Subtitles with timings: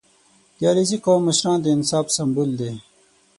[0.57, 2.71] •د علیزي قوم مشران د انصاف سمبول دي.